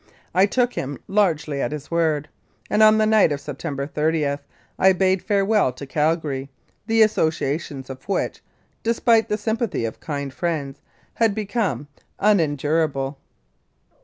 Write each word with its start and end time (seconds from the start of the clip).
I 0.33 0.47
took 0.47 0.73
him 0.73 0.97
largely 1.07 1.61
at 1.61 1.71
his 1.71 1.91
word, 1.91 2.27
and 2.71 2.81
on 2.81 2.97
the 2.97 3.05
night 3.05 3.31
of 3.31 3.39
September 3.39 3.85
30 3.85 4.37
I 4.79 4.93
bade 4.93 5.21
farewell 5.21 5.71
to 5.73 5.85
Calgary, 5.85 6.49
the 6.87 7.03
associations 7.03 7.87
of 7.87 8.09
which, 8.09 8.41
despite 8.81 9.29
the 9.29 9.37
sympathy 9.37 9.85
of 9.85 9.99
kind 9.99 10.33
friends, 10.33 10.81
had 11.13 11.35
become 11.35 11.87
unendurable. 12.17 13.19